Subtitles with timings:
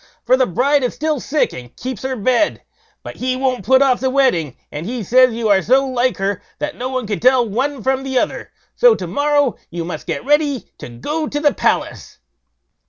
[0.25, 2.63] for the bride is still sick, and keeps her bed;
[3.03, 6.41] but he won't put off the wedding; and he says, you are so like her,
[6.57, 10.25] that no one could tell one from the other; so to morrow you must get
[10.25, 12.17] ready to go to the palace."